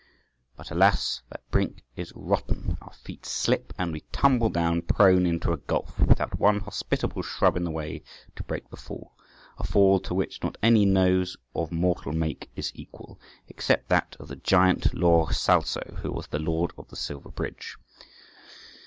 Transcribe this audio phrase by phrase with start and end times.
[0.57, 1.21] But alas!
[1.29, 5.99] that brink is rotten, our feet slip, and we tumble down prone into a gulf,
[5.99, 8.01] without one hospitable shrub in the way
[8.35, 13.19] to break the fall—a fall to which not any nose of mortal make is equal,
[13.47, 17.77] except that of the giant Laurcalco {147a}, who was Lord of the Silver Bridge.